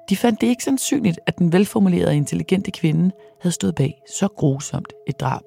De 0.09 0.17
fandt 0.17 0.41
det 0.41 0.47
ikke 0.47 0.63
sandsynligt, 0.63 1.19
at 1.25 1.37
den 1.37 1.53
velformulerede 1.53 2.07
og 2.07 2.15
intelligente 2.15 2.71
kvinde 2.71 3.11
havde 3.41 3.53
stået 3.53 3.75
bag 3.75 4.01
så 4.19 4.27
grusomt 4.27 4.93
et 5.07 5.19
drab. 5.19 5.41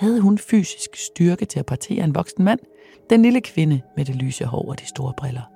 Havde 0.00 0.20
hun 0.20 0.38
fysisk 0.38 0.96
styrke 0.96 1.44
til 1.44 1.58
at 1.58 1.66
partere 1.66 2.04
en 2.04 2.14
voksen 2.14 2.44
mand, 2.44 2.60
den 3.10 3.22
lille 3.22 3.40
kvinde 3.40 3.80
med 3.96 4.04
det 4.04 4.16
lyse 4.16 4.44
hår 4.44 4.68
og 4.68 4.80
de 4.80 4.86
store 4.86 5.12
briller? 5.16 5.50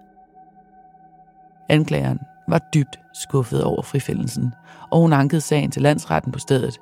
Anklageren 1.68 2.18
var 2.48 2.60
dybt 2.74 2.98
skuffet 3.14 3.64
over 3.64 3.82
frifældelsen, 3.82 4.52
og 4.90 5.00
hun 5.00 5.12
ankede 5.12 5.40
sagen 5.40 5.70
til 5.70 5.82
landsretten 5.82 6.32
på 6.32 6.38
stedet. 6.38 6.78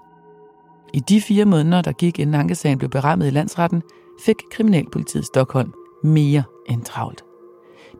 I 0.94 1.00
de 1.00 1.20
fire 1.20 1.44
måneder, 1.44 1.82
der 1.82 1.92
gik 1.92 2.18
inden 2.18 2.34
ankesagen 2.34 2.78
blev 2.78 2.90
berammet 2.90 3.26
i 3.26 3.30
landsretten, 3.30 3.82
fik 4.24 4.36
Kriminalpolitiet 4.50 5.26
Stockholm 5.26 5.72
mere 6.04 6.42
end 6.68 6.82
travlt. 6.82 7.24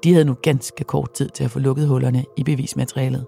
De 0.05 0.13
havde 0.13 0.25
nu 0.25 0.35
ganske 0.43 0.85
kort 0.85 1.13
tid 1.13 1.29
til 1.29 1.45
at 1.45 1.51
få 1.51 1.59
lukket 1.59 1.89
hullerne 1.89 2.25
i 2.37 2.45
bevismaterialet. 2.45 3.27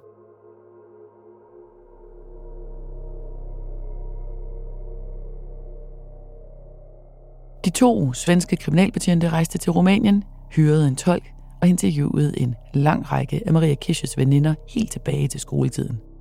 De 7.64 7.70
to 7.70 8.12
svenske 8.12 8.56
kriminalbetjente 8.56 9.28
rejste 9.28 9.58
til 9.58 9.72
Rumænien, 9.72 10.24
hyrede 10.50 10.88
en 10.88 10.96
tolk 10.96 11.24
og 11.62 11.68
interviewede 11.68 12.40
en 12.40 12.54
lang 12.74 13.12
række 13.12 13.42
af 13.46 13.52
Maria 13.52 13.74
Kisches 13.74 14.18
veninder 14.18 14.54
helt 14.68 14.92
tilbage 14.92 15.28
til 15.28 15.40
skoletiden. 15.40 16.11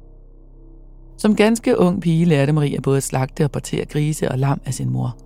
Som 1.21 1.35
ganske 1.35 1.77
ung 1.77 2.01
pige 2.01 2.25
lærte 2.25 2.53
Maria 2.53 2.79
både 2.79 2.97
at 2.97 3.03
slagte 3.03 3.43
og 3.43 3.51
partere 3.51 3.85
grise 3.85 4.31
og 4.31 4.39
lam 4.39 4.61
af 4.65 4.73
sin 4.73 4.89
mor. 4.89 5.17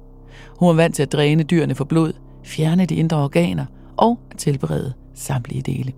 Hun 0.60 0.68
var 0.68 0.74
vant 0.74 0.96
til 0.96 1.04
at 1.04 1.12
dræne 1.12 1.44
dyrene 1.44 1.76
for 1.76 1.84
blod, 1.84 2.14
fjerne 2.44 2.86
de 2.86 2.96
indre 2.96 3.18
organer 3.18 3.66
og 3.98 4.20
at 4.32 4.38
tilberede 4.38 4.94
samtlige 5.14 5.62
dele. 5.62 5.94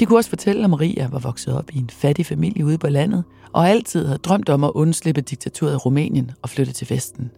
De 0.00 0.06
kunne 0.06 0.18
også 0.18 0.30
fortælle, 0.30 0.64
at 0.64 0.70
Maria 0.70 1.08
var 1.08 1.18
vokset 1.18 1.54
op 1.54 1.70
i 1.72 1.78
en 1.78 1.90
fattig 1.90 2.26
familie 2.26 2.64
ude 2.64 2.78
på 2.78 2.88
landet, 2.88 3.24
og 3.52 3.68
altid 3.68 4.06
havde 4.06 4.18
drømt 4.18 4.48
om 4.48 4.64
at 4.64 4.70
undslippe 4.74 5.20
diktaturet 5.20 5.72
i 5.72 5.76
Rumænien 5.76 6.30
og 6.42 6.48
flytte 6.48 6.72
til 6.72 6.90
Vesten. 6.90 7.30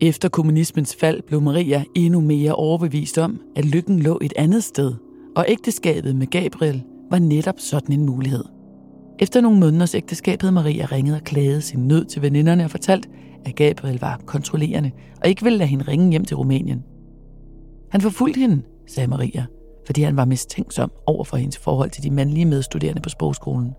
Efter 0.00 0.28
kommunismens 0.28 0.96
fald 0.96 1.22
blev 1.22 1.40
Maria 1.40 1.84
endnu 1.94 2.20
mere 2.20 2.54
overbevist 2.54 3.18
om, 3.18 3.40
at 3.56 3.64
lykken 3.64 4.00
lå 4.00 4.18
et 4.22 4.32
andet 4.36 4.64
sted, 4.64 4.94
og 5.36 5.44
ægteskabet 5.48 6.16
med 6.16 6.26
Gabriel 6.26 6.82
var 7.10 7.18
netop 7.18 7.54
sådan 7.58 7.92
en 7.94 8.06
mulighed. 8.06 8.44
Efter 9.22 9.40
nogle 9.40 9.60
måneders 9.60 9.94
ægteskab 9.94 10.40
havde 10.40 10.52
Maria 10.52 10.86
ringet 10.92 11.16
og 11.16 11.22
klaget 11.22 11.64
sin 11.64 11.88
nød 11.88 12.04
til 12.04 12.22
veninderne 12.22 12.64
og 12.64 12.70
fortalt, 12.70 13.08
at 13.44 13.56
Gabriel 13.56 13.98
var 14.00 14.20
kontrollerende 14.26 14.90
og 15.22 15.28
ikke 15.28 15.42
ville 15.42 15.58
lade 15.58 15.68
hende 15.68 15.84
ringe 15.88 16.10
hjem 16.10 16.24
til 16.24 16.36
Rumænien. 16.36 16.84
Han 17.90 18.00
forfulgte 18.00 18.40
hende, 18.40 18.62
sagde 18.86 19.06
Maria, 19.06 19.44
fordi 19.86 20.02
han 20.02 20.16
var 20.16 20.24
mistænksom 20.24 20.92
over 21.06 21.24
for 21.24 21.36
hendes 21.36 21.58
forhold 21.58 21.90
til 21.90 22.02
de 22.02 22.10
mandlige 22.10 22.46
medstuderende 22.46 23.02
på 23.02 23.08
sprogskolen. 23.08 23.72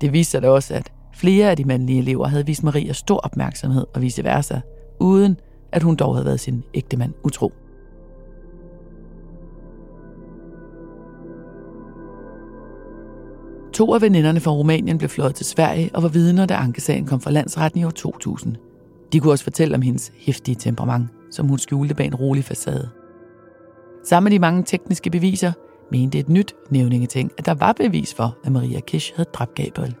Det 0.00 0.12
viste 0.12 0.30
sig 0.30 0.42
da 0.42 0.48
også, 0.48 0.74
at 0.74 0.92
flere 1.14 1.50
af 1.50 1.56
de 1.56 1.64
mandlige 1.64 1.98
elever 1.98 2.26
havde 2.26 2.46
vist 2.46 2.62
Maria 2.62 2.92
stor 2.92 3.16
opmærksomhed 3.16 3.84
og 3.94 4.02
vice 4.02 4.24
versa, 4.24 4.60
uden 5.00 5.36
at 5.72 5.82
hun 5.82 5.96
dog 5.96 6.14
havde 6.14 6.26
været 6.26 6.40
sin 6.40 6.62
ægtemand 6.74 7.12
utro. 7.24 7.52
To 13.76 13.94
af 13.94 14.02
veninderne 14.02 14.40
fra 14.40 14.50
Rumænien 14.50 14.98
blev 14.98 15.08
fløjet 15.08 15.34
til 15.34 15.46
Sverige 15.46 15.90
og 15.94 16.02
var 16.02 16.08
vidner, 16.08 16.46
da 16.46 16.54
ankesagen 16.54 17.06
kom 17.06 17.20
fra 17.20 17.30
landsretten 17.30 17.80
i 17.80 17.84
år 17.84 17.90
2000. 17.90 18.56
De 19.12 19.20
kunne 19.20 19.32
også 19.32 19.44
fortælle 19.44 19.74
om 19.74 19.82
hendes 19.82 20.12
hæftige 20.18 20.54
temperament, 20.54 21.08
som 21.30 21.48
hun 21.48 21.58
skjulte 21.58 21.94
bag 21.94 22.06
en 22.06 22.14
rolig 22.14 22.44
facade. 22.44 22.90
Sammen 24.04 24.24
med 24.24 24.32
de 24.32 24.38
mange 24.38 24.62
tekniske 24.62 25.10
beviser, 25.10 25.52
mente 25.92 26.18
et 26.18 26.28
nyt 26.28 26.54
nævningeting, 26.70 27.32
at 27.38 27.46
der 27.46 27.54
var 27.54 27.72
bevis 27.72 28.14
for, 28.14 28.36
at 28.44 28.52
Maria 28.52 28.80
Kish 28.80 29.12
havde 29.16 29.28
dræbt 29.32 29.54
Gabriel. 29.54 29.94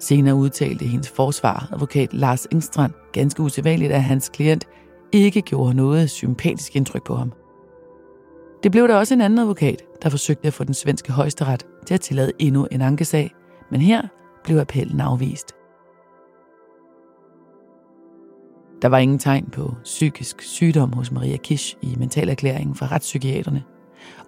Senere 0.00 0.34
udtalte 0.34 0.84
hendes 0.84 1.08
forsvar, 1.08 1.68
advokat 1.72 2.14
Lars 2.14 2.46
Engstrand, 2.52 2.92
ganske 3.12 3.42
usædvanligt, 3.42 3.92
at 3.92 4.02
hans 4.02 4.28
klient 4.28 4.64
ikke 5.12 5.42
gjorde 5.42 5.74
noget 5.74 6.10
sympatisk 6.10 6.76
indtryk 6.76 7.06
på 7.06 7.14
ham. 7.14 7.32
Det 8.64 8.72
blev 8.72 8.88
der 8.88 8.94
også 8.94 9.14
en 9.14 9.20
anden 9.20 9.38
advokat, 9.38 9.82
der 10.02 10.08
forsøgte 10.08 10.46
at 10.46 10.52
få 10.52 10.64
den 10.64 10.74
svenske 10.74 11.12
højesteret 11.12 11.66
til 11.86 11.94
at 11.94 12.00
tillade 12.00 12.32
endnu 12.38 12.66
en 12.70 12.80
ankesag, 12.80 13.34
men 13.70 13.80
her 13.80 14.02
blev 14.44 14.58
appellen 14.58 15.00
afvist. 15.00 15.52
Der 18.82 18.88
var 18.88 18.98
ingen 18.98 19.18
tegn 19.18 19.50
på 19.52 19.74
psykisk 19.82 20.42
sygdom 20.42 20.92
hos 20.92 21.12
Maria 21.12 21.36
Kish 21.36 21.76
i 21.82 21.96
mentalerklæringen 21.98 22.74
fra 22.74 22.86
retspsykiaterne, 22.86 23.62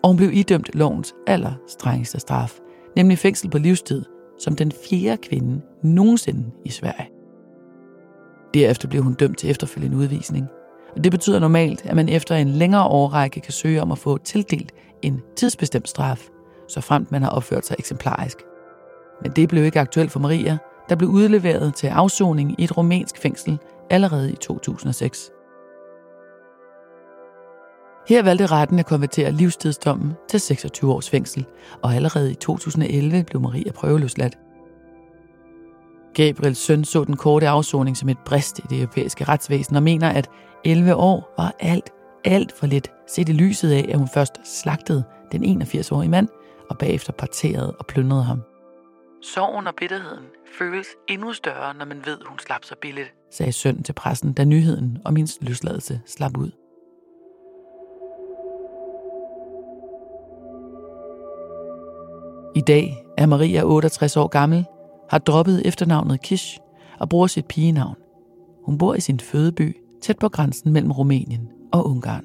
og 0.03 0.09
hun 0.09 0.17
blev 0.17 0.31
idømt 0.33 0.71
lovens 0.75 1.15
allerstrengeste 1.27 2.21
straf, 2.21 2.59
nemlig 2.97 3.19
fængsel 3.19 3.51
på 3.51 3.59
livstid, 3.59 4.05
som 4.39 4.57
den 4.57 4.73
fjerde 4.91 5.17
kvinde 5.17 5.61
nogensinde 5.83 6.51
i 6.65 6.71
Sverige. 6.71 7.09
Derefter 8.55 8.89
blev 8.89 9.03
hun 9.03 9.15
dømt 9.15 9.39
til 9.39 9.51
efterfølgende 9.51 9.97
udvisning, 9.97 10.49
og 10.97 11.05
det 11.05 11.13
betyder 11.13 11.39
normalt, 11.39 11.87
at 11.87 11.97
man 11.97 12.09
efter 12.09 12.37
en 12.37 12.49
længere 12.49 12.87
årrække 12.87 13.41
kan 13.41 13.53
søge 13.53 13.83
om 13.83 13.93
at 13.93 13.99
få 13.99 14.19
tildelt 14.19 14.73
en 15.03 15.23
tidsbestemt 15.37 15.89
straf, 15.89 16.29
så 16.69 16.81
fremt 16.81 17.13
man 17.13 17.23
har 17.23 17.31
opført 17.31 17.67
sig 17.67 17.77
eksemplarisk. 17.79 18.39
Men 19.23 19.33
det 19.33 19.49
blev 19.49 19.65
ikke 19.65 19.81
aktuelt 19.81 20.13
for 20.13 20.21
Maria, 20.21 20.59
der 20.89 20.97
blev 20.97 21.11
udleveret 21.11 21.75
til 21.75 21.87
afsoning 21.87 22.61
i 22.61 22.65
et 22.65 22.77
rumænsk 22.77 23.19
fængsel 23.19 23.59
allerede 23.91 24.33
i 24.33 24.37
2006. 24.37 25.31
Her 28.09 28.23
valgte 28.23 28.47
retten 28.47 28.79
at 28.79 28.87
konvertere 28.87 29.33
livstidsdommen 29.33 30.13
til 30.29 30.41
26 30.41 30.93
års 30.93 31.11
fængsel, 31.11 31.47
og 31.83 31.95
allerede 31.95 32.31
i 32.31 32.35
2011 32.35 33.25
blev 33.25 33.43
Maria 33.43 33.73
prøveløsladt. 33.73 34.39
Gabriels 36.17 36.59
søn 36.59 36.85
så 36.85 37.05
den 37.05 37.17
korte 37.17 37.49
afsoning 37.49 37.97
som 37.97 38.09
et 38.09 38.19
brist 38.19 38.59
i 38.59 38.63
det 38.71 38.79
europæiske 38.79 39.25
retsvæsen 39.25 39.77
og 39.77 39.83
mener, 39.83 40.09
at 40.09 40.31
11 40.65 40.95
år 40.95 41.35
var 41.37 41.55
alt, 41.61 41.91
alt 42.25 42.53
for 42.53 42.67
lidt, 42.67 42.93
set 43.09 43.29
i 43.29 43.33
lyset 43.33 43.73
af, 43.73 43.87
at 43.89 43.99
hun 43.99 44.09
først 44.15 44.61
slagtede 44.63 45.05
den 45.33 45.63
81-årige 45.63 46.11
mand 46.11 46.29
og 46.71 46.79
bagefter 46.79 47.13
parterede 47.13 47.77
og 47.79 47.87
plyndrede 47.87 48.25
ham. 48.25 48.43
Sorgen 49.23 49.67
og 49.67 49.75
bitterheden 49.75 50.25
føles 50.59 50.87
endnu 51.09 51.33
større, 51.33 51.75
når 51.75 51.85
man 51.85 52.03
ved, 52.05 52.19
hun 52.27 52.39
slap 52.39 52.65
så 52.65 52.75
billigt, 52.83 53.15
sagde 53.31 53.53
sønnen 53.53 53.83
til 53.83 53.93
pressen, 53.93 54.33
da 54.33 54.45
nyheden 54.45 54.99
om 55.05 55.17
hendes 55.17 55.39
løsladelse 55.41 56.01
slap 56.07 56.37
ud. 56.37 56.51
I 62.55 62.61
dag 62.61 63.07
er 63.19 63.27
Maria 63.27 63.63
68 63.65 64.17
år 64.17 64.27
gammel, 64.27 64.67
har 65.11 65.19
droppet 65.19 65.67
efternavnet 65.67 66.23
Kish 66.23 66.59
og 66.99 67.09
bruger 67.09 67.27
sit 67.27 67.47
pigenavn. 67.47 67.97
Hun 68.65 68.79
bor 68.79 68.95
i 68.95 69.01
sin 69.01 69.21
fødeby 69.21 69.77
tæt 70.03 70.19
på 70.19 70.29
grænsen 70.29 70.73
mellem 70.73 70.93
Rumænien 70.93 71.49
og 71.73 71.91
Ungarn. 71.91 72.25